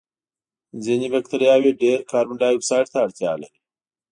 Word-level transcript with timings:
ځینې 0.83 1.07
بکټریاوې 1.13 1.71
ډېر 1.81 1.99
کاربن 2.11 2.35
دای 2.39 2.53
اکسایډ 2.55 2.87
ته 2.93 2.97
اړتیا 3.05 3.31
لري. 3.41 3.59